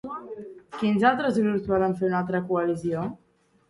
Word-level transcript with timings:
Quins 0.77 1.05
altres 1.11 1.39
grups 1.45 1.71
volen 1.75 1.97
fer 2.03 2.11
una 2.11 2.21
altra 2.25 2.45
coalició? 2.53 3.11